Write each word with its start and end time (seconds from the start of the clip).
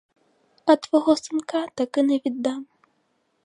А 0.65 0.75
твого 0.75 1.15
синка 1.15 1.67
таки 1.75 2.01
не 2.03 2.17
віддам. 2.17 2.65